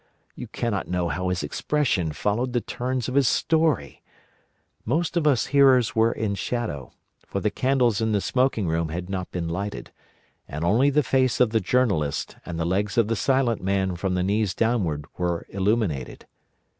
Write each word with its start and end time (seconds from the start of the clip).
You 0.33 0.47
cannot 0.47 0.87
know 0.87 1.09
how 1.09 1.29
his 1.29 1.43
expression 1.43 2.11
followed 2.11 2.53
the 2.53 2.59
turns 2.61 3.07
of 3.07 3.13
his 3.13 3.27
story! 3.27 4.01
Most 4.83 5.15
of 5.15 5.27
us 5.27 5.45
hearers 5.53 5.95
were 5.95 6.11
in 6.11 6.33
shadow, 6.33 6.91
for 7.27 7.39
the 7.39 7.51
candles 7.51 8.01
in 8.01 8.11
the 8.11 8.19
smoking 8.19 8.67
room 8.67 8.89
had 8.89 9.11
not 9.11 9.29
been 9.31 9.47
lighted, 9.47 9.91
and 10.47 10.65
only 10.65 10.89
the 10.89 11.03
face 11.03 11.39
of 11.39 11.51
the 11.51 11.61
Journalist 11.61 12.35
and 12.47 12.59
the 12.59 12.65
legs 12.65 12.97
of 12.97 13.09
the 13.09 13.15
Silent 13.15 13.61
Man 13.61 13.95
from 13.95 14.15
the 14.15 14.23
knees 14.23 14.55
downward 14.55 15.05
were 15.19 15.45
illuminated. 15.49 16.25